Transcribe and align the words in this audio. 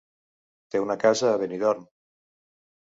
Té 0.71 0.81
una 0.85 0.97
casa 1.05 1.31
a 1.31 1.37
Benidorm. 1.45 1.87